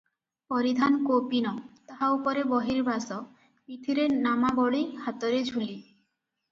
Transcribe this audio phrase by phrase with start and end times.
[0.51, 1.51] ପରିଧାନ କୌପୀନ;
[1.91, 3.21] ତାହା ଉପରେ ବହିର୍ବାସ,
[3.61, 5.75] ପିଠିରେ ନାମାବଳୀ, ହାତରେ ଝୁଲି।